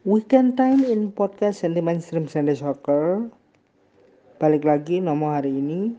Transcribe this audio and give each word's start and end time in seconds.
Weekend 0.00 0.56
time 0.56 0.80
in 0.88 1.12
podcast 1.12 1.60
Sentiment 1.60 2.00
Stream 2.00 2.24
Sunday 2.24 2.56
Soccer. 2.56 3.28
Balik 4.40 4.64
lagi 4.64 4.96
nomor 4.96 5.36
hari 5.36 5.52
ini. 5.52 5.92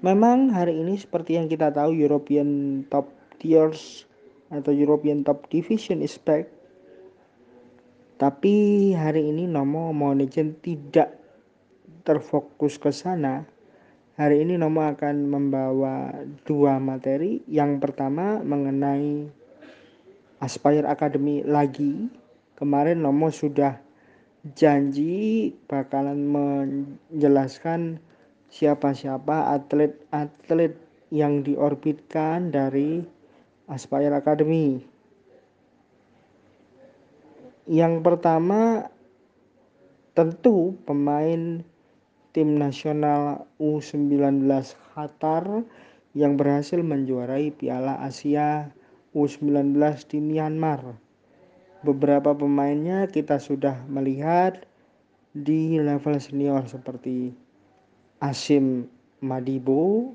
Memang 0.00 0.48
hari 0.48 0.80
ini 0.80 0.96
seperti 0.96 1.36
yang 1.36 1.52
kita 1.52 1.68
tahu 1.68 1.92
European 1.92 2.80
Top 2.88 3.12
Tiers 3.36 4.08
Atau 4.48 4.72
European 4.72 5.20
Top 5.20 5.52
Division 5.52 6.00
is 6.00 6.16
back. 6.16 6.48
Tapi 8.16 8.56
hari 8.96 9.36
ini 9.36 9.44
Nomo 9.44 9.92
Legend 9.92 10.56
tidak 10.64 11.12
terfokus 12.08 12.80
ke 12.80 12.88
sana. 12.88 13.44
Hari 14.16 14.48
ini 14.48 14.56
Nomo 14.56 14.80
akan 14.80 15.28
membawa 15.28 16.24
dua 16.48 16.80
materi. 16.80 17.44
Yang 17.52 17.84
pertama 17.84 18.40
mengenai 18.40 19.28
Aspire 20.40 20.88
Academy 20.88 21.44
lagi 21.44 22.24
kemarin 22.58 23.06
Nomo 23.06 23.30
sudah 23.30 23.78
janji 24.58 25.54
bakalan 25.70 26.26
menjelaskan 26.26 28.02
siapa-siapa 28.50 29.54
atlet-atlet 29.54 30.74
yang 31.14 31.46
diorbitkan 31.46 32.50
dari 32.50 33.06
Aspire 33.70 34.10
Academy. 34.10 34.82
Yang 37.70 37.94
pertama 38.02 38.90
tentu 40.18 40.74
pemain 40.82 41.62
tim 42.34 42.58
nasional 42.58 43.46
U19 43.62 44.50
Qatar 44.96 45.62
yang 46.16 46.34
berhasil 46.34 46.80
menjuarai 46.82 47.54
Piala 47.54 48.02
Asia 48.02 48.72
U19 49.14 49.78
di 50.10 50.18
Myanmar 50.18 51.07
beberapa 51.86 52.34
pemainnya 52.34 53.06
kita 53.06 53.38
sudah 53.38 53.86
melihat 53.86 54.66
di 55.30 55.78
level 55.78 56.18
senior 56.18 56.66
seperti 56.66 57.30
Asim 58.18 58.90
Madibo, 59.22 60.14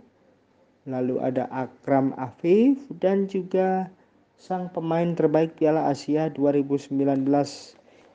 lalu 0.84 1.24
ada 1.24 1.48
Akram 1.48 2.12
Afif 2.20 2.84
dan 3.00 3.32
juga 3.32 3.88
sang 4.36 4.68
pemain 4.76 5.16
terbaik 5.16 5.56
Piala 5.56 5.88
Asia 5.88 6.28
2019 6.28 6.92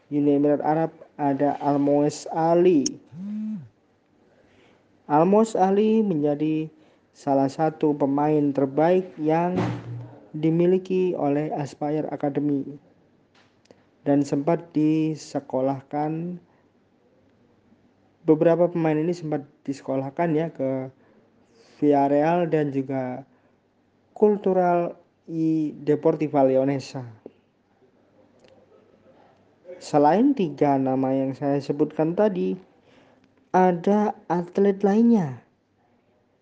Uni 0.08 0.30
Emirat 0.36 0.60
Arab 0.60 0.92
ada 1.16 1.56
Almoes 1.64 2.28
Ali. 2.32 2.84
Almoes 5.08 5.56
Ali 5.56 6.04
menjadi 6.04 6.68
salah 7.16 7.48
satu 7.48 7.96
pemain 7.96 8.52
terbaik 8.52 9.08
yang 9.16 9.56
dimiliki 10.36 11.16
oleh 11.16 11.48
Aspire 11.56 12.04
Academy 12.12 12.87
dan 14.08 14.24
sempat 14.24 14.72
disekolahkan 14.72 16.40
beberapa 18.24 18.64
pemain 18.72 18.96
ini 18.96 19.12
sempat 19.12 19.44
disekolahkan 19.68 20.32
ya 20.32 20.48
ke 20.48 20.88
Villarreal 21.76 22.48
dan 22.48 22.72
juga 22.72 23.28
Cultural 24.16 24.96
i 25.28 25.76
Deportiva 25.84 26.40
Leonesa. 26.40 27.04
Selain 29.76 30.32
tiga 30.32 30.80
nama 30.80 31.12
yang 31.12 31.36
saya 31.36 31.60
sebutkan 31.60 32.16
tadi, 32.16 32.56
ada 33.52 34.16
atlet 34.26 34.80
lainnya 34.80 35.44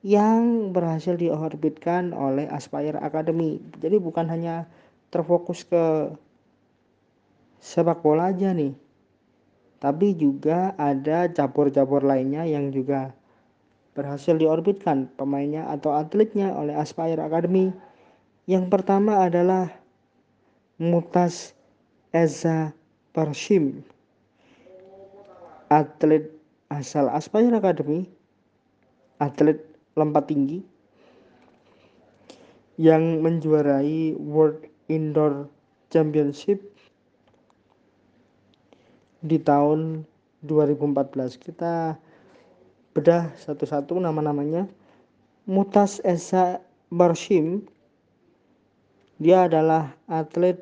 yang 0.06 0.70
berhasil 0.70 1.19
diorbitkan 1.19 2.14
oleh 2.14 2.47
Aspire 2.47 2.97
Academy. 3.03 3.59
Jadi 3.83 3.98
bukan 3.98 4.31
hanya 4.31 4.70
terfokus 5.11 5.67
ke 5.67 6.14
sepak 7.67 7.98
bola 7.98 8.31
aja 8.31 8.55
nih. 8.55 8.70
Tapi 9.83 10.14
juga 10.14 10.71
ada 10.78 11.27
cabur-cabur 11.27 12.06
lainnya 12.06 12.47
yang 12.47 12.71
juga 12.71 13.10
berhasil 13.99 14.38
diorbitkan 14.38 15.10
pemainnya 15.19 15.66
atau 15.66 15.99
atletnya 15.99 16.55
oleh 16.55 16.78
Aspire 16.78 17.19
Academy. 17.19 17.75
Yang 18.47 18.71
pertama 18.71 19.26
adalah 19.26 19.75
Mutas 20.78 21.59
Eza 22.15 22.71
Pershim. 23.10 23.82
Atlet 25.66 26.31
asal 26.71 27.10
Aspire 27.10 27.50
Academy, 27.59 28.06
atlet 29.19 29.59
lompat 29.99 30.31
tinggi 30.31 30.62
yang 32.78 33.25
menjuarai 33.25 34.15
World 34.15 34.69
Indoor 34.87 35.50
Championship 35.91 36.75
di 39.25 39.41
tahun 39.41 40.04
2014 40.44 41.41
kita 41.41 41.97
bedah 42.93 43.32
satu-satu 43.41 43.97
nama-namanya. 44.00 44.69
Mutas 45.49 46.03
Esa 46.03 46.60
Barshim. 46.93 47.65
Dia 49.16 49.49
adalah 49.49 49.97
atlet 50.05 50.60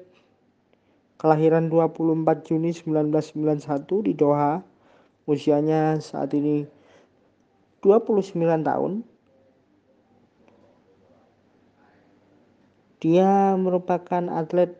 kelahiran 1.19 1.66
24 1.66 2.47
Juni 2.47 2.70
1991 2.70 4.06
di 4.06 4.12
Doha. 4.14 4.62
Usianya 5.25 5.98
saat 5.98 6.37
ini 6.37 6.69
29 7.82 8.34
tahun. 8.62 8.93
Dia 13.03 13.59
merupakan 13.59 14.25
atlet 14.32 14.72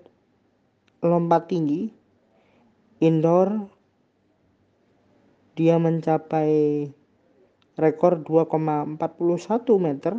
lompat 1.05 1.53
tinggi 1.53 2.04
indoor 3.05 3.69
dia 5.53 5.77
mencapai 5.77 6.89
rekor 7.77 8.25
2,41 8.25 8.97
meter 9.77 10.15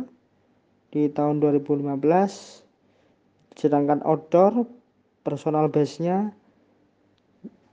di 0.94 1.10
tahun 1.10 1.42
2015 1.42 1.98
sedangkan 3.58 4.06
outdoor 4.06 4.70
personal 5.26 5.66
base-nya 5.66 6.30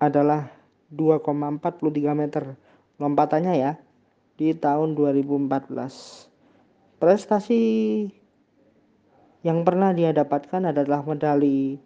adalah 0.02 0.50
2,43 0.90 2.18
meter. 2.18 2.58
Lompatannya 2.98 3.54
ya 3.54 3.72
di 4.34 4.58
tahun 4.58 4.98
2014 4.98 6.34
prestasi 6.98 7.62
yang 9.44 9.62
pernah 9.68 9.92
dia 9.92 10.16
dapatkan 10.16 10.72
adalah 10.72 11.04
medali 11.04 11.78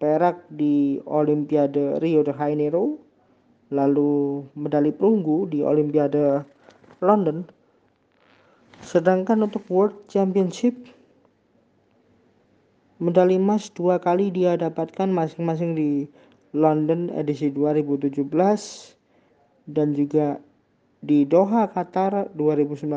perak 0.00 0.48
di 0.48 0.96
Olimpiade 1.04 2.00
Rio 2.00 2.24
de 2.24 2.32
Janeiro 2.32 2.96
lalu 3.68 4.42
medali 4.56 4.90
perunggu 4.90 5.46
di 5.46 5.60
Olimpiade 5.60 6.42
London. 7.04 7.44
Sedangkan 8.80 9.44
untuk 9.44 9.62
World 9.68 10.08
Championship 10.08 10.72
medali 12.96 13.36
emas 13.36 13.68
dua 13.72 14.00
kali 14.00 14.32
dia 14.32 14.56
dapatkan 14.56 15.12
masing-masing 15.12 15.76
di 15.76 15.90
London 16.56 17.12
edisi 17.12 17.52
2017 17.52 18.24
dan 19.68 19.92
juga 19.94 20.40
di 21.00 21.28
Doha 21.28 21.68
Qatar 21.68 22.32
2019. 22.32 22.88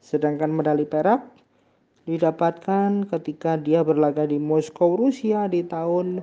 Sedangkan 0.00 0.48
medali 0.48 0.88
perak 0.88 1.39
didapatkan 2.10 3.06
ketika 3.06 3.54
dia 3.54 3.86
berlaga 3.86 4.26
di 4.26 4.42
Moskow 4.42 4.98
Rusia 4.98 5.46
di 5.46 5.62
tahun 5.62 6.18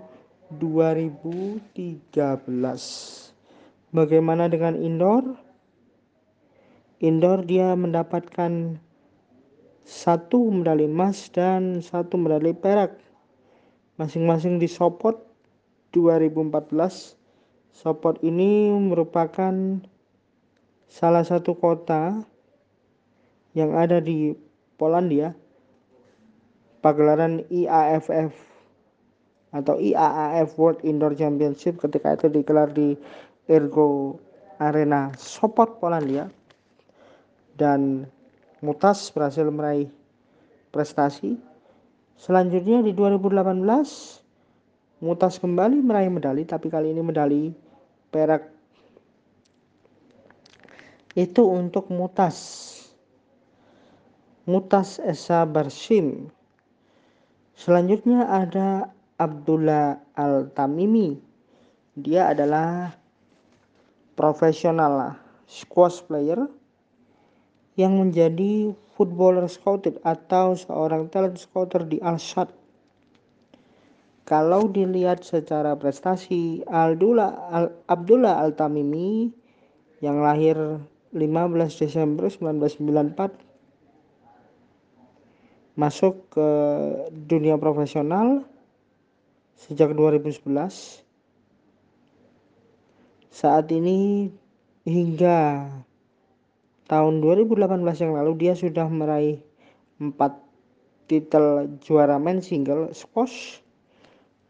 2013. 0.52 2.03
Bagaimana 3.96 4.52
dengan 4.52 4.76
indoor? 4.76 5.40
Indoor 7.00 7.47
dia 7.47 7.72
mendapatkan 7.80 8.84
satu 9.88 10.52
medali 10.52 10.92
emas 10.92 11.31
dan 11.31 11.80
satu 11.80 12.20
medali 12.20 12.52
perak 12.52 13.00
masing-masing 13.96 14.59
di 14.59 14.67
Sopot 14.67 15.23
2014. 15.96 17.16
Sopot 17.72 18.20
ini 18.28 18.76
merupakan 18.76 19.56
salah 20.91 21.23
satu 21.23 21.56
kota 21.56 22.20
yang 23.56 23.72
ada 23.72 24.03
di 24.03 24.35
Polandia. 24.76 25.47
Pagelaran 26.82 27.41
IAFF 27.50 28.34
atau 29.56 29.79
IAAF 29.79 30.59
World 30.59 30.84
Indoor 30.85 31.18
Championship 31.18 31.82
ketika 31.82 32.14
itu 32.20 32.28
digelar 32.29 32.70
di 32.70 32.94
Ergo 33.47 34.20
Arena 34.62 35.14
Sopot 35.16 35.79
Polandia. 35.82 36.29
Dan 37.58 38.06
Mutas 38.58 39.14
berhasil 39.14 39.46
meraih 39.50 39.90
prestasi. 40.74 41.38
Selanjutnya 42.18 42.82
di 42.82 42.94
2018 42.94 43.62
Mutas 44.97 45.38
kembali 45.38 45.78
meraih 45.85 46.09
medali 46.09 46.41
tapi 46.41 46.73
kali 46.73 46.90
ini 46.90 47.06
medali 47.06 47.53
perak. 48.09 48.50
Itu 51.14 51.50
untuk 51.53 51.94
Mutas. 51.94 52.66
Mutas 54.50 54.97
Esa 54.97 55.46
Barshim 55.46 56.34
selanjutnya 57.58 58.30
ada 58.30 58.94
Abdullah 59.18 59.98
Al-Tamimi 60.14 61.18
dia 61.98 62.30
adalah 62.30 62.94
profesional 64.14 65.18
squash 65.50 66.06
player 66.06 66.46
yang 67.74 67.98
menjadi 67.98 68.78
footballer 68.94 69.50
scouted 69.50 69.98
atau 70.06 70.54
seorang 70.54 71.09
talent 71.09 71.42
scouter 71.42 71.86
di 71.86 71.98
Al-Shad. 72.02 72.54
Kalau 74.30 74.70
dilihat 74.70 75.26
secara 75.26 75.74
prestasi, 75.74 76.62
Aldula, 76.70 77.50
Al, 77.50 77.74
Abdullah 77.90 78.46
Al-Tamimi 78.46 79.34
yang 80.06 80.22
lahir 80.22 80.58
15 81.16 81.82
Desember 81.82 82.30
1994 82.30 83.47
masuk 85.78 86.34
ke 86.34 86.50
dunia 87.29 87.53
profesional 87.62 88.41
sejak 89.53 89.94
2011 89.94 90.41
saat 93.29 93.70
ini 93.70 94.34
hingga 94.90 95.70
tahun 96.90 97.22
2018 97.22 97.78
yang 98.02 98.18
lalu 98.18 98.34
dia 98.41 98.53
sudah 98.58 98.90
meraih 98.90 99.38
4 100.02 100.18
titel 101.06 101.78
juara 101.85 102.18
main 102.18 102.41
single 102.41 102.90
squash 102.97 103.62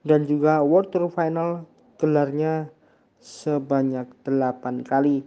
dan 0.07 0.23
juga 0.23 0.63
World 0.63 0.95
Tour 0.95 1.11
Final 1.11 1.67
gelarnya 1.99 2.71
sebanyak 3.19 4.07
8 4.23 4.87
kali. 4.87 5.25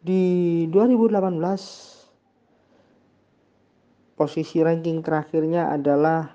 Di 0.00 0.24
2018 0.72 1.99
posisi 4.20 4.60
ranking 4.60 5.00
terakhirnya 5.00 5.72
adalah 5.72 6.28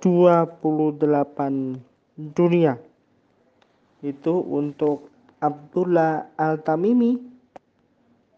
28 0.00 0.96
dunia 2.16 2.80
itu 4.00 4.34
untuk 4.40 5.12
Abdullah 5.44 6.32
Al-Tamimi. 6.40 7.20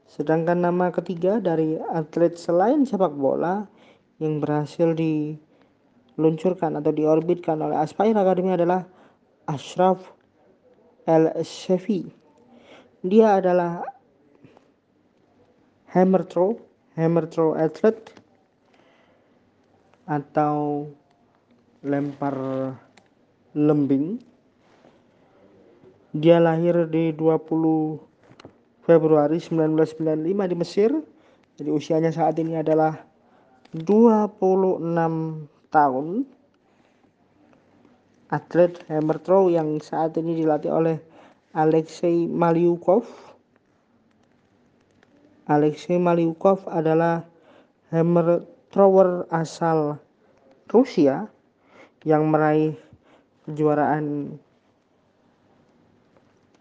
Sedangkan 0.06 0.66
nama 0.66 0.90
ketiga 0.90 1.38
dari 1.38 1.78
atlet 1.78 2.34
selain 2.34 2.82
sepak 2.82 3.14
bola 3.14 3.66
yang 4.18 4.42
berhasil 4.42 4.94
diluncurkan 4.94 6.78
atau 6.78 6.90
diorbitkan 6.90 7.58
oleh 7.62 7.78
Aspire 7.78 8.18
Academy 8.18 8.54
adalah 8.54 8.82
Ashraf 9.46 10.10
El 11.06 11.30
Shefi. 11.42 12.06
Dia 13.06 13.42
adalah 13.42 13.82
hammer 15.90 16.26
throw, 16.26 16.58
hammer 16.96 17.28
throw 17.28 17.52
athlete 17.52 18.10
atau 20.08 20.88
lempar 21.84 22.34
lembing 23.52 24.18
dia 26.16 26.40
lahir 26.40 26.88
di 26.88 27.12
20 27.12 28.00
Februari 28.88 29.36
1995 29.36 30.24
di 30.48 30.56
Mesir. 30.56 30.90
Jadi 31.60 31.70
usianya 31.72 32.08
saat 32.08 32.40
ini 32.40 32.56
adalah 32.56 32.96
26 33.76 34.80
tahun. 35.68 36.06
Atlet 38.26 38.80
hammer 38.88 39.20
throw 39.20 39.52
yang 39.52 39.76
saat 39.84 40.16
ini 40.16 40.40
dilatih 40.40 40.72
oleh 40.72 40.96
Alexei 41.52 42.24
Maliukov. 42.24 43.04
Alexei 45.46 45.94
Maliukov 45.94 46.66
adalah 46.66 47.22
hammer 47.94 48.42
thrower 48.74 49.30
asal 49.30 49.94
Rusia 50.66 51.30
yang 52.02 52.26
meraih 52.34 52.74
kejuaraan 53.46 54.34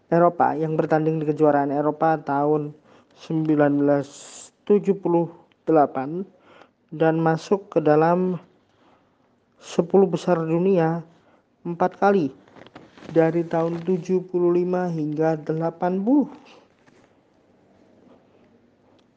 Eropa 0.06 0.54
yang 0.54 0.78
bertanding 0.78 1.18
di 1.18 1.26
kejuaraan 1.26 1.74
Eropa 1.74 2.14
tahun 2.22 2.70
1978 3.18 4.94
dan 6.94 7.14
masuk 7.18 7.74
ke 7.74 7.82
dalam 7.82 8.38
10 9.58 9.82
besar 10.06 10.38
dunia 10.46 11.02
empat 11.66 11.98
kali 11.98 12.30
dari 13.10 13.42
tahun 13.42 13.82
75 13.82 14.30
hingga 14.94 15.42
80. 15.42 16.65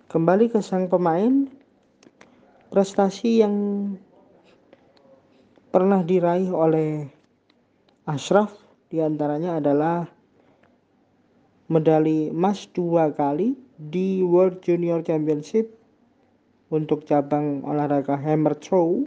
Kembali 0.09 0.49
ke 0.49 0.57
sang 0.65 0.89
pemain, 0.89 1.45
prestasi 2.73 3.45
yang 3.45 3.53
pernah 5.69 6.01
diraih 6.01 6.49
oleh 6.49 7.05
Ashraf 8.09 8.49
di 8.89 9.05
antaranya 9.05 9.61
adalah 9.61 10.09
medali 11.69 12.33
emas 12.33 12.65
dua 12.73 13.13
kali 13.13 13.53
di 13.77 14.25
World 14.25 14.65
Junior 14.65 15.05
Championship 15.05 15.77
untuk 16.73 17.05
cabang 17.05 17.61
olahraga 17.61 18.17
hammer 18.17 18.57
throw 18.57 19.05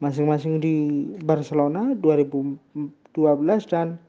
masing-masing 0.00 0.64
di 0.64 0.76
Barcelona 1.20 1.92
2012 1.92 3.20
dan 3.68 4.00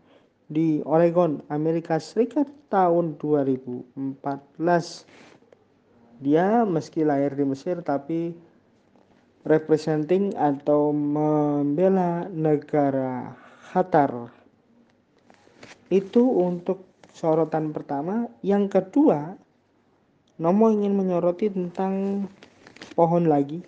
di 0.46 0.82
Oregon, 0.86 1.42
Amerika 1.50 1.98
Serikat 1.98 2.46
tahun 2.70 3.18
2014. 3.18 5.06
Dia 6.22 6.64
meski 6.64 7.02
lahir 7.02 7.34
di 7.34 7.44
Mesir 7.44 7.82
tapi 7.82 8.34
representing 9.46 10.34
atau 10.38 10.94
membela 10.94 12.30
negara 12.30 13.36
Qatar. 13.74 14.32
Itu 15.90 16.24
untuk 16.24 16.86
sorotan 17.14 17.74
pertama. 17.74 18.30
Yang 18.42 18.80
kedua 18.80 19.38
Nomo 20.36 20.68
ingin 20.68 21.00
menyoroti 21.00 21.48
tentang 21.48 22.28
pohon 22.92 23.24
lagi. 23.32 23.64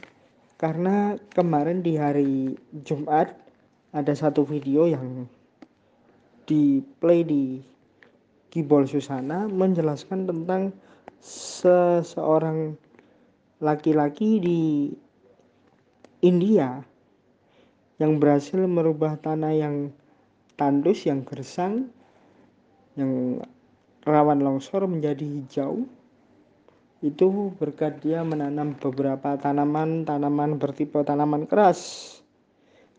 Karena 0.60 1.16
kemarin 1.32 1.80
di 1.80 1.96
hari 1.96 2.60
Jumat 2.84 3.32
ada 3.96 4.12
satu 4.12 4.44
video 4.44 4.84
yang 4.84 5.32
di 6.48 6.80
play 7.04 7.28
di 7.28 7.60
Kibol 8.48 8.88
Susana 8.88 9.46
menjelaskan 9.52 10.24
tentang 10.26 10.72
seseorang 11.20 12.80
laki-laki 13.60 14.40
di 14.40 14.62
India 16.24 16.80
yang 18.00 18.18
berhasil 18.18 18.64
merubah 18.64 19.20
tanah 19.20 19.54
yang 19.54 19.76
tandus 20.56 21.04
yang 21.04 21.28
gersang 21.28 21.92
yang 22.96 23.44
rawan 24.08 24.42
longsor 24.42 24.88
menjadi 24.88 25.22
hijau. 25.22 25.86
Itu 27.04 27.54
berkat 27.62 28.02
dia 28.02 28.26
menanam 28.26 28.74
beberapa 28.74 29.38
tanaman-tanaman 29.38 30.58
bertipe 30.58 30.98
tanaman 31.06 31.46
keras. 31.46 32.10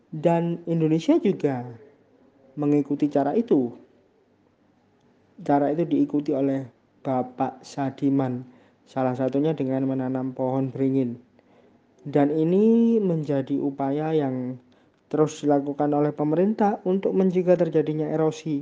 Dan 0.09 0.63
Indonesia 0.65 1.19
juga 1.19 1.67
mengikuti 2.59 3.07
cara 3.07 3.31
itu 3.31 3.71
cara 5.39 5.71
itu 5.71 5.87
diikuti 5.87 6.35
oleh 6.35 6.67
Bapak 6.99 7.63
Sadiman 7.63 8.43
salah 8.83 9.15
satunya 9.15 9.55
dengan 9.55 9.87
menanam 9.87 10.35
pohon 10.35 10.67
beringin 10.67 11.15
dan 12.03 12.35
ini 12.35 12.99
menjadi 12.99 13.55
upaya 13.55 14.11
yang 14.11 14.59
terus 15.09 15.41
dilakukan 15.41 15.89
oleh 15.91 16.13
pemerintah 16.13 16.77
untuk 16.85 17.17
mencegah 17.17 17.57
terjadinya 17.57 18.07
erosi 18.11 18.61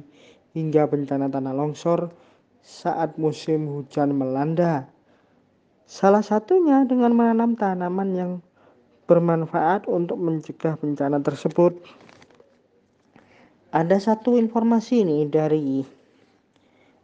hingga 0.55 0.87
bencana 0.87 1.27
tanah 1.27 1.53
longsor 1.53 2.09
saat 2.63 3.19
musim 3.19 3.67
hujan 3.69 4.15
melanda. 4.15 4.87
Salah 5.87 6.23
satunya 6.23 6.83
dengan 6.83 7.15
menanam 7.15 7.55
tanaman 7.55 8.09
yang 8.15 8.31
bermanfaat 9.07 9.87
untuk 9.87 10.19
mencegah 10.19 10.75
bencana 10.75 11.23
tersebut. 11.23 11.79
Ada 13.77 14.01
satu 14.01 14.41
informasi 14.41 15.05
ini 15.05 15.29
dari 15.29 15.85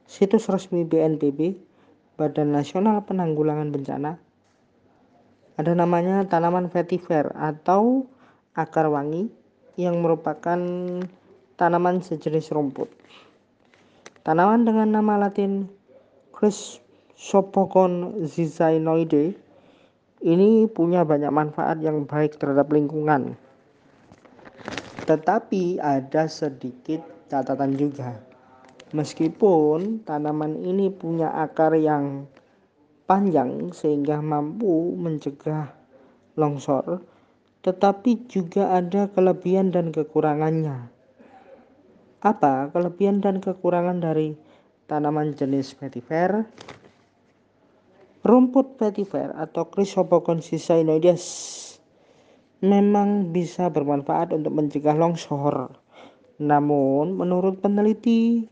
situs 0.10 0.50
resmi 0.50 0.82
BNPB, 0.82 1.54
Badan 2.18 2.50
Nasional 2.50 3.06
Penanggulangan 3.06 3.70
Bencana. 3.70 4.18
Ada 5.54 5.78
namanya 5.78 6.26
tanaman 6.26 6.74
vetiver 6.74 7.30
atau 7.38 8.10
akar 8.58 8.90
wangi 8.90 9.30
yang 9.78 10.02
merupakan 10.02 10.58
tanaman 11.62 12.02
sejenis 12.02 12.50
rumput. 12.50 12.90
Tanaman 14.26 14.66
dengan 14.66 14.98
nama 14.98 15.30
latin 15.30 15.70
Chrysopocon 16.34 18.18
zizanoide 18.26 19.38
ini 20.26 20.66
punya 20.66 21.06
banyak 21.06 21.30
manfaat 21.30 21.86
yang 21.86 22.10
baik 22.10 22.42
terhadap 22.42 22.66
lingkungan. 22.74 23.38
Tetapi 25.04 25.84
ada 25.84 26.32
sedikit 26.32 27.04
catatan 27.28 27.76
juga. 27.76 28.24
Meskipun 28.94 30.06
tanaman 30.06 30.56
ini 30.62 30.88
punya 30.94 31.34
akar 31.34 31.74
yang 31.76 32.30
panjang 33.04 33.74
sehingga 33.74 34.22
mampu 34.22 34.94
mencegah 34.96 35.74
longsor, 36.40 37.04
tetapi 37.66 38.30
juga 38.30 38.78
ada 38.78 39.10
kelebihan 39.10 39.74
dan 39.74 39.90
kekurangannya. 39.90 40.88
Apa 42.24 42.72
kelebihan 42.72 43.20
dan 43.20 43.44
kekurangan 43.44 44.00
dari 44.00 44.38
tanaman 44.88 45.36
jenis 45.36 45.76
vetiver? 45.76 46.48
Rumput 48.24 48.80
vetiver 48.80 49.36
atau 49.36 49.68
Chrysopogonsis 49.68 50.64
cynoides 50.64 51.26
memang 52.64 53.36
bisa 53.36 53.68
bermanfaat 53.68 54.32
untuk 54.32 54.56
mencegah 54.56 54.96
longsor. 54.96 55.76
Namun, 56.40 57.20
menurut 57.20 57.60
peneliti 57.60 58.48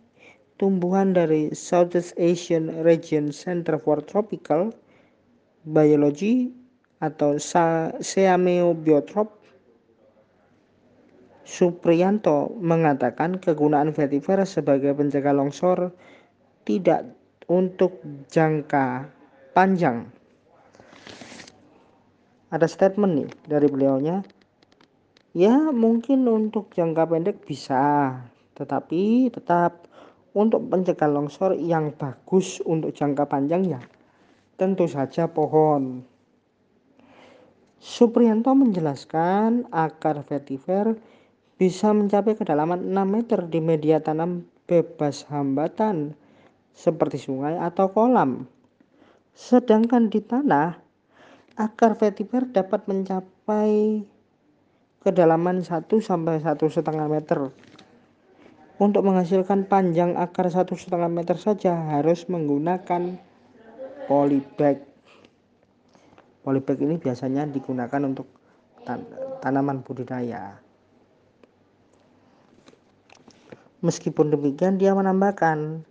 tumbuhan 0.59 1.15
dari 1.15 1.55
Southeast 1.55 2.13
Asian 2.19 2.83
Region 2.83 3.31
Center 3.31 3.79
for 3.79 4.03
Tropical 4.03 4.75
Biology 5.63 6.51
atau 6.99 7.39
Seameo 8.03 8.75
Biotrop, 8.75 9.41
Supriyanto 11.41 12.53
mengatakan 12.61 13.41
kegunaan 13.41 13.91
vetiver 13.91 14.45
sebagai 14.45 14.93
pencegah 14.93 15.33
longsor 15.33 15.91
tidak 16.63 17.11
untuk 17.49 17.99
jangka 18.29 19.09
panjang. 19.51 20.20
Ada 22.51 22.67
statement 22.67 23.13
nih 23.15 23.29
dari 23.47 23.67
beliaunya. 23.71 24.21
Ya, 25.31 25.55
mungkin 25.71 26.27
untuk 26.27 26.75
jangka 26.75 27.07
pendek 27.07 27.47
bisa, 27.47 28.19
tetapi 28.59 29.31
tetap 29.31 29.87
untuk 30.35 30.67
pencegah 30.67 31.07
longsor 31.07 31.55
yang 31.55 31.95
bagus 31.95 32.59
untuk 32.67 32.91
jangka 32.91 33.23
panjang 33.31 33.63
ya 33.63 33.81
tentu 34.61 34.85
saja 34.85 35.25
pohon. 35.25 36.05
Supriyanto 37.81 38.53
menjelaskan 38.53 39.65
akar 39.73 40.21
vetiver 40.21 41.01
bisa 41.57 41.89
mencapai 41.89 42.37
kedalaman 42.37 42.93
6 42.93 42.93
meter 43.09 43.39
di 43.49 43.57
media 43.57 43.97
tanam 43.97 44.45
bebas 44.69 45.25
hambatan 45.33 46.13
seperti 46.77 47.17
sungai 47.17 47.57
atau 47.57 47.89
kolam. 47.89 48.45
Sedangkan 49.33 50.13
di 50.13 50.21
tanah, 50.21 50.77
akar 51.55 51.99
vetiver 51.99 52.47
dapat 52.47 52.87
mencapai 52.87 54.03
kedalaman 55.01 55.65
1 55.65 55.87
sampai 55.99 56.39
1,5 56.39 56.83
meter. 57.09 57.51
Untuk 58.81 59.05
menghasilkan 59.05 59.69
panjang 59.69 60.17
akar 60.17 60.49
1,5 60.49 60.89
meter 61.09 61.37
saja 61.37 61.73
harus 61.97 62.25
menggunakan 62.25 63.17
polybag. 64.09 64.81
Polybag 66.41 66.77
ini 66.81 66.97
biasanya 66.97 67.45
digunakan 67.45 68.01
untuk 68.01 68.25
tan 68.81 69.05
tanaman 69.45 69.85
budidaya. 69.85 70.57
Meskipun 73.81 74.33
demikian, 74.33 74.77
dia 74.77 74.93
menambahkan 74.93 75.85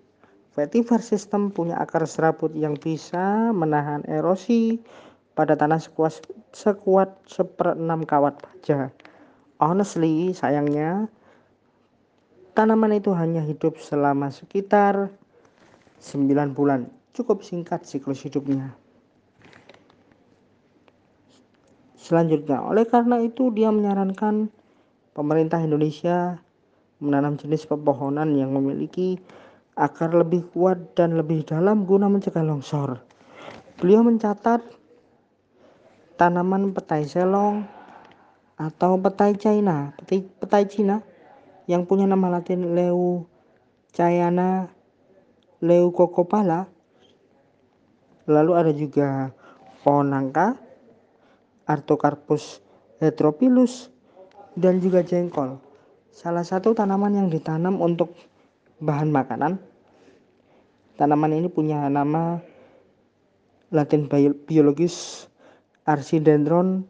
Vetiver 0.50 0.98
system 0.98 1.54
punya 1.54 1.78
akar 1.78 2.02
serabut 2.10 2.50
yang 2.58 2.74
bisa 2.74 3.54
menahan 3.54 4.02
erosi 4.10 4.82
pada 5.40 5.56
tanah 5.56 5.80
sekuat, 5.80 6.20
sekuat 6.52 7.16
seperenam 7.24 8.04
kawat 8.04 8.36
baja. 8.44 8.92
Honestly, 9.56 10.36
sayangnya, 10.36 11.08
tanaman 12.52 12.92
itu 13.00 13.16
hanya 13.16 13.40
hidup 13.40 13.80
selama 13.80 14.28
sekitar 14.28 15.08
9 16.04 16.52
bulan. 16.52 16.92
Cukup 17.16 17.40
singkat 17.40 17.88
siklus 17.88 18.20
hidupnya. 18.20 18.76
Selanjutnya, 21.96 22.60
oleh 22.60 22.84
karena 22.84 23.16
itu 23.24 23.48
dia 23.48 23.72
menyarankan 23.72 24.52
pemerintah 25.16 25.64
Indonesia 25.64 26.36
menanam 27.00 27.40
jenis 27.40 27.64
pepohonan 27.64 28.36
yang 28.36 28.52
memiliki 28.52 29.16
akar 29.80 30.12
lebih 30.12 30.44
kuat 30.52 30.76
dan 30.92 31.16
lebih 31.16 31.48
dalam 31.48 31.88
guna 31.88 32.12
mencegah 32.12 32.44
longsor. 32.44 33.00
Beliau 33.80 34.04
mencatat 34.04 34.60
tanaman 36.20 36.76
petai 36.76 37.08
selong 37.08 37.64
atau 38.60 39.00
petai 39.00 39.32
China, 39.40 39.96
petai, 39.96 40.28
petai 40.36 40.68
Cina 40.68 41.00
yang 41.64 41.88
punya 41.88 42.04
nama 42.04 42.28
latin 42.28 42.76
Leu 42.76 43.24
Cayana 43.96 44.68
Leucocopala. 45.64 46.68
Lalu 48.28 48.52
ada 48.52 48.72
juga 48.76 49.32
pohon 49.80 50.12
nangka, 50.12 50.60
Artocarpus 51.64 52.60
heteropilus, 53.00 53.88
dan 54.60 54.76
juga 54.84 55.00
jengkol. 55.00 55.56
Salah 56.12 56.44
satu 56.44 56.76
tanaman 56.76 57.16
yang 57.16 57.28
ditanam 57.32 57.80
untuk 57.80 58.12
bahan 58.76 59.08
makanan 59.08 59.56
Tanaman 61.00 61.32
ini 61.32 61.48
punya 61.48 61.88
nama 61.88 62.44
Latin 63.72 64.04
biologis 64.44 65.24
Archidendron 65.88 66.88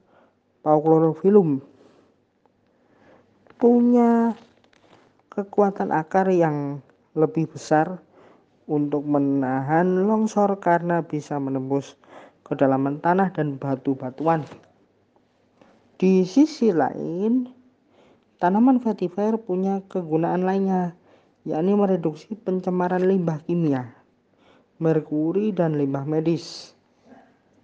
pauchlorophilum. 0.62 1.62
Punya 3.60 4.34
kekuatan 5.30 5.92
akar 5.92 6.32
yang 6.32 6.80
lebih 7.12 7.50
besar 7.50 8.00
untuk 8.70 9.04
menahan 9.04 10.06
longsor 10.06 10.58
karena 10.62 11.02
bisa 11.04 11.36
menembus 11.36 11.98
kedalaman 12.46 13.02
tanah 13.02 13.30
dan 13.34 13.60
batu-batuan. 13.60 14.46
Di 16.00 16.24
sisi 16.24 16.72
lain, 16.72 17.50
tanaman 18.40 18.80
vetiver 18.80 19.36
punya 19.36 19.84
kegunaan 19.86 20.42
lainnya, 20.42 20.96
yakni 21.44 21.76
mereduksi 21.76 22.32
pencemaran 22.38 23.04
limbah 23.04 23.44
kimia 23.44 24.00
merkuri, 24.80 25.52
dan 25.52 25.76
limbah 25.76 26.08
medis. 26.08 26.72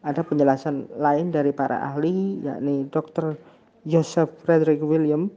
Ada 0.04 0.24
penjelasan 0.24 0.90
lain 0.96 1.32
dari 1.32 1.54
para 1.54 1.80
ahli, 1.80 2.40
yakni 2.44 2.88
Dr. 2.88 3.36
Joseph 3.86 4.32
Frederick 4.42 4.82
William 4.82 5.30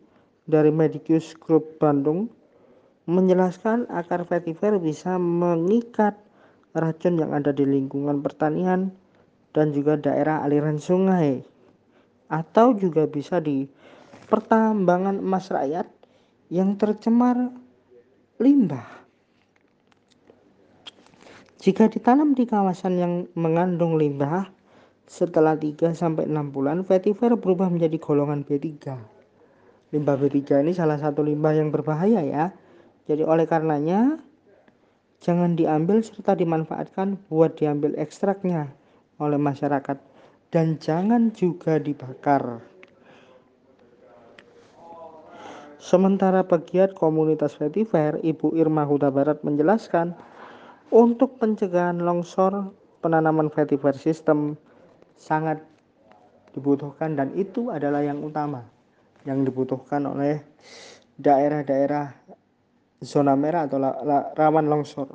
dari 0.49 0.73
Medicus 0.73 1.37
Group 1.37 1.77
Bandung, 1.77 2.27
menjelaskan 3.05 3.85
akar 3.89 4.25
vetiver 4.25 4.77
bisa 4.81 5.17
mengikat 5.17 6.17
racun 6.77 7.17
yang 7.17 7.33
ada 7.33 7.49
di 7.49 7.65
lingkungan 7.65 8.21
pertanian 8.21 8.93
dan 9.53 9.73
juga 9.73 9.97
daerah 9.97 10.45
aliran 10.45 10.77
sungai 10.77 11.41
atau 12.29 12.77
juga 12.77 13.09
bisa 13.09 13.41
di 13.41 13.65
pertambangan 14.29 15.17
emas 15.17 15.49
rakyat 15.49 15.89
yang 16.53 16.77
tercemar 16.77 17.49
limbah. 18.37 18.98
Jika 21.59 21.91
ditanam 21.91 22.31
di 22.31 22.47
kawasan 22.47 22.95
yang 22.95 23.13
mengandung 23.35 23.99
limbah, 23.99 24.47
setelah 25.03 25.59
3 25.59 25.91
sampai 25.91 26.23
6 26.23 26.55
bulan 26.55 26.87
vetiver 26.87 27.35
berubah 27.35 27.67
menjadi 27.67 27.99
golongan 27.99 28.47
B3. 28.47 28.95
Limbah 29.91 30.15
B3 30.15 30.63
ini 30.63 30.71
salah 30.71 30.95
satu 30.95 31.19
limbah 31.19 31.51
yang 31.51 31.67
berbahaya 31.67 32.23
ya. 32.23 32.55
Jadi 33.11 33.27
oleh 33.27 33.43
karenanya 33.43 34.23
jangan 35.19 35.59
diambil 35.59 35.99
serta 35.99 36.37
dimanfaatkan 36.37 37.19
buat 37.27 37.59
diambil 37.59 37.91
ekstraknya 37.99 38.71
oleh 39.19 39.35
masyarakat 39.35 39.99
dan 40.55 40.79
jangan 40.79 41.35
juga 41.35 41.75
dibakar. 41.75 42.63
Sementara 45.79 46.45
pegiat 46.45 46.95
komunitas 46.95 47.57
vetiver, 47.57 48.21
Ibu 48.23 48.55
Irma 48.55 48.85
Huta 48.85 49.09
Barat 49.09 49.41
menjelaskan, 49.41 50.13
untuk 50.89 51.37
pencegahan 51.37 52.01
longsor, 52.01 52.73
penanaman 53.01 53.49
vetiver 53.53 53.93
system 53.93 54.57
sangat 55.15 55.61
dibutuhkan 56.53 57.13
dan 57.13 57.31
itu 57.37 57.69
adalah 57.69 58.01
yang 58.01 58.19
utama 58.25 58.65
yang 59.27 59.45
dibutuhkan 59.45 60.01
oleh 60.07 60.41
daerah-daerah 61.19 62.15
zona 63.03 63.35
merah 63.35 63.67
atau 63.67 63.77
rawan 64.33 64.65
longsor. 64.67 65.07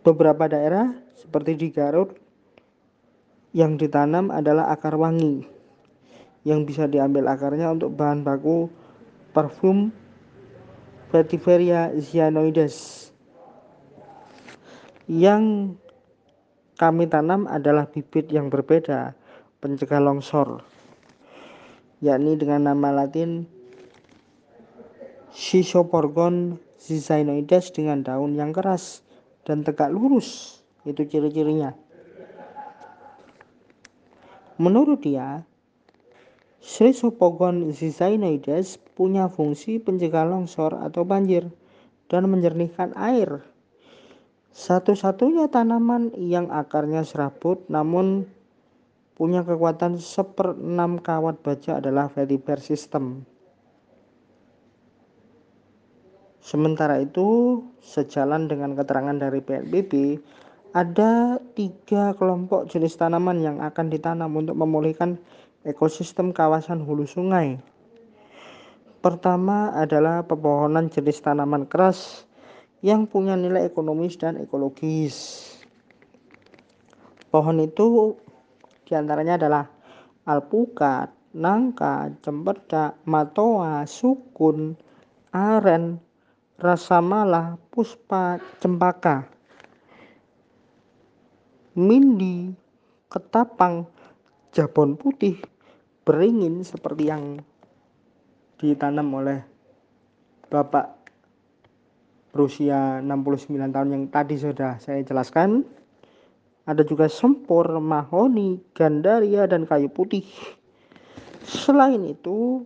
Beberapa 0.00 0.48
daerah 0.48 0.96
seperti 1.18 1.60
di 1.60 1.68
Garut 1.68 2.16
yang 3.52 3.76
ditanam 3.76 4.32
adalah 4.32 4.72
akar 4.72 4.96
wangi 4.96 5.44
yang 6.48 6.64
bisa 6.64 6.88
diambil 6.88 7.28
akarnya 7.28 7.68
untuk 7.68 7.92
bahan 7.92 8.24
baku 8.24 8.72
parfum 9.36 9.92
Vetiveria 11.10 11.90
cyanoides. 11.98 13.10
Yang 15.10 15.74
kami 16.78 17.10
tanam 17.10 17.50
adalah 17.50 17.90
bibit 17.90 18.30
yang 18.30 18.46
berbeda, 18.46 19.18
pencegah 19.58 19.98
longsor, 19.98 20.62
yakni 21.98 22.38
dengan 22.38 22.70
nama 22.70 22.94
latin 22.94 23.50
Schizoporgon 25.34 26.58
zizanoides 26.78 27.74
dengan 27.74 28.06
daun 28.06 28.38
yang 28.38 28.54
keras 28.54 29.02
dan 29.42 29.66
tegak 29.66 29.90
lurus. 29.90 30.62
Itu 30.86 31.06
ciri-cirinya. 31.06 31.74
Menurut 34.62 35.02
dia, 35.02 35.42
Schizophogon 36.60 37.72
zizinoides 37.72 38.76
punya 38.92 39.32
fungsi 39.32 39.80
pencegah 39.80 40.28
longsor 40.28 40.76
atau 40.76 41.08
banjir 41.08 41.48
dan 42.12 42.28
menjernihkan 42.28 42.92
air. 43.00 43.40
Satu-satunya 44.52 45.48
tanaman 45.48 46.12
yang 46.20 46.52
akarnya 46.52 47.00
serabut 47.00 47.64
namun 47.72 48.28
punya 49.16 49.40
kekuatan 49.40 49.96
seperenam 49.96 51.00
kawat 51.00 51.40
baja 51.40 51.80
adalah 51.80 52.12
vetiver 52.12 52.60
system. 52.60 53.24
Sementara 56.40 57.04
itu, 57.04 57.60
sejalan 57.84 58.48
dengan 58.48 58.72
keterangan 58.72 59.12
dari 59.12 59.44
PNBP, 59.44 60.18
ada 60.72 61.36
tiga 61.52 62.16
kelompok 62.16 62.64
jenis 62.72 62.96
tanaman 62.96 63.44
yang 63.44 63.60
akan 63.60 63.92
ditanam 63.92 64.32
untuk 64.32 64.56
memulihkan 64.56 65.20
ekosistem 65.64 66.32
kawasan 66.32 66.80
hulu 66.80 67.04
sungai. 67.04 67.60
Pertama 69.00 69.72
adalah 69.72 70.24
pepohonan 70.24 70.92
jenis 70.92 71.24
tanaman 71.24 71.64
keras 71.64 72.28
yang 72.84 73.08
punya 73.08 73.36
nilai 73.36 73.68
ekonomis 73.68 74.16
dan 74.20 74.40
ekologis. 74.40 75.48
Pohon 77.32 77.64
itu 77.64 78.16
di 78.84 78.92
antaranya 78.92 79.40
adalah 79.40 79.64
alpukat, 80.28 81.12
nangka, 81.32 82.12
cempedak, 82.20 82.98
matoa, 83.06 83.86
sukun, 83.88 84.76
aren, 85.32 85.96
rasamala, 86.60 87.56
puspa, 87.70 88.36
cempaka, 88.60 89.24
mindi, 91.78 92.52
ketapang, 93.08 93.86
jabon 94.50 94.98
putih, 94.98 95.38
beringin 96.02 96.66
seperti 96.66 97.10
yang 97.10 97.38
ditanam 98.58 99.08
oleh 99.14 99.40
Bapak 100.50 101.00
berusia 102.34 102.98
69 103.02 103.70
tahun 103.70 103.88
yang 103.94 104.04
tadi 104.10 104.34
sudah 104.38 104.78
saya 104.82 105.02
jelaskan. 105.06 105.62
Ada 106.66 106.86
juga 106.86 107.10
sempur, 107.10 107.66
mahoni, 107.82 108.62
gandaria, 108.74 109.46
dan 109.50 109.66
kayu 109.66 109.90
putih. 109.90 110.22
Selain 111.42 111.98
itu, 112.06 112.62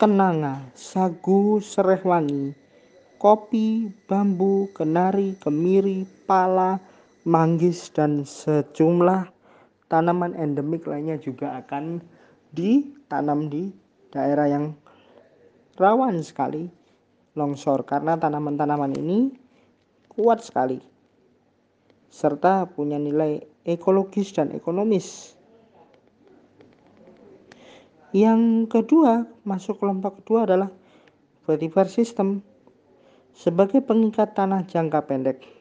kenanga, 0.00 0.66
sagu, 0.74 1.62
serai 1.62 2.02
wangi, 2.02 2.56
kopi, 3.22 3.86
bambu, 4.10 4.66
kenari, 4.74 5.38
kemiri, 5.38 6.08
pala, 6.26 6.82
manggis, 7.22 7.86
dan 7.94 8.26
sejumlah 8.26 9.35
tanaman 9.86 10.34
endemik 10.34 10.86
lainnya 10.86 11.18
juga 11.18 11.58
akan 11.62 12.02
ditanam 12.50 13.46
di 13.46 13.70
daerah 14.10 14.46
yang 14.50 14.64
rawan 15.76 16.22
sekali 16.24 16.66
longsor 17.36 17.84
karena 17.84 18.16
tanaman-tanaman 18.16 18.96
ini 18.96 19.30
kuat 20.08 20.40
sekali 20.40 20.80
serta 22.08 22.64
punya 22.72 22.96
nilai 22.96 23.44
ekologis 23.68 24.32
dan 24.32 24.54
ekonomis. 24.56 25.36
Yang 28.16 28.72
kedua, 28.72 29.28
masuk 29.44 29.76
kelompok 29.76 30.24
kedua 30.24 30.48
adalah 30.48 30.72
vetiver 31.44 31.84
system 31.92 32.40
sebagai 33.36 33.84
pengikat 33.84 34.32
tanah 34.32 34.64
jangka 34.64 35.04
pendek. 35.04 35.55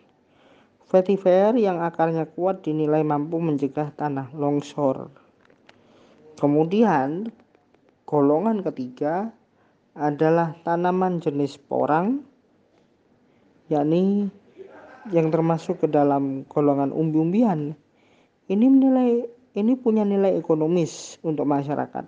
Vetiver 0.86 1.58
yang 1.58 1.82
akarnya 1.82 2.30
kuat 2.30 2.62
dinilai 2.62 3.02
mampu 3.02 3.42
mencegah 3.42 3.90
tanah 3.98 4.30
longsor. 4.38 5.10
Kemudian, 6.38 7.26
golongan 8.06 8.62
ketiga 8.62 9.34
adalah 9.98 10.54
tanaman 10.62 11.18
jenis 11.26 11.58
porang, 11.58 12.22
yakni 13.66 14.30
yang 15.10 15.34
termasuk 15.34 15.82
ke 15.82 15.88
dalam 15.90 16.46
golongan 16.46 16.94
umbi-umbian. 16.94 17.74
Ini 18.46 18.66
menilai 18.70 19.26
ini 19.58 19.74
punya 19.74 20.06
nilai 20.06 20.38
ekonomis 20.38 21.18
untuk 21.26 21.50
masyarakat. 21.50 22.06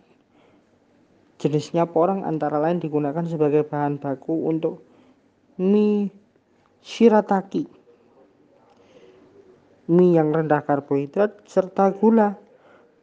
Jenisnya 1.42 1.90
porang 1.90 2.30
antara 2.30 2.62
lain 2.62 2.78
digunakan 2.78 3.26
sebagai 3.26 3.66
bahan 3.66 3.98
baku 3.98 4.46
untuk 4.46 4.86
mie 5.58 6.13
shirataki 6.86 7.77
mie 9.88 10.19
yang 10.19 10.36
rendah 10.36 10.63
karbohidrat 10.63 11.43
serta 11.47 11.95
gula 11.95 12.36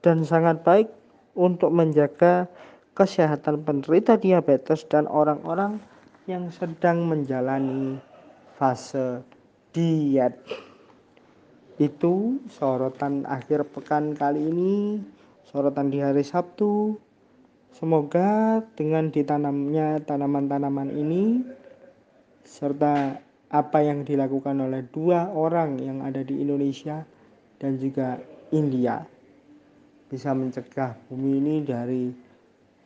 dan 0.05 0.23
sangat 0.25 0.61
baik 0.61 0.89
untuk 1.33 1.73
menjaga 1.73 2.47
kesehatan 2.95 3.67
penderita 3.67 4.15
diabetes 4.15 4.87
dan 4.87 5.09
orang-orang 5.11 5.83
yang 6.31 6.49
sedang 6.53 7.05
menjalani 7.09 7.99
fase 8.55 9.25
diet. 9.75 10.39
Itu 11.75 12.39
sorotan 12.55 13.27
akhir 13.27 13.67
pekan 13.75 14.15
kali 14.15 14.47
ini, 14.47 15.03
sorotan 15.51 15.91
di 15.91 15.99
hari 15.99 16.23
Sabtu. 16.23 16.95
Semoga 17.75 18.63
dengan 18.79 19.11
ditanamnya 19.11 19.99
tanaman-tanaman 20.07 20.95
ini 20.95 21.43
serta 22.47 23.19
apa 23.55 23.79
yang 23.87 24.03
dilakukan 24.03 24.59
oleh 24.59 24.83
dua 24.91 25.31
orang 25.31 25.79
yang 25.79 26.03
ada 26.03 26.27
di 26.27 26.43
Indonesia 26.43 27.07
dan 27.63 27.79
juga 27.79 28.19
India 28.51 29.07
bisa 30.11 30.35
mencegah 30.35 30.99
bumi 31.07 31.39
ini 31.39 31.57
dari 31.63 32.11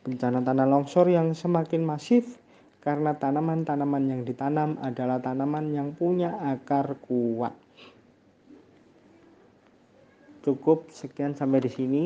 bencana 0.05 0.45
tanah 0.45 0.69
longsor 0.69 1.09
yang 1.09 1.33
semakin 1.33 1.81
masif 1.81 2.37
karena 2.79 3.17
tanaman-tanaman 3.17 4.07
yang 4.07 4.21
ditanam 4.23 4.79
adalah 4.79 5.19
tanaman 5.19 5.73
yang 5.75 5.91
punya 5.97 6.37
akar 6.39 6.95
kuat. 7.03 7.51
Cukup 10.45 10.87
sekian 10.87 11.35
sampai 11.35 11.59
di 11.59 11.71
sini. 11.71 12.05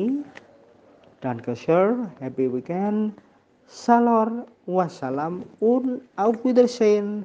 Dan 1.22 1.40
ke 1.40 1.56
share, 1.56 2.10
happy 2.20 2.50
weekend. 2.50 3.16
Salor, 3.64 4.44
wassalam, 4.68 5.46
un 5.64 6.04
auf 6.20 6.36
Wiedersehen. 6.44 7.24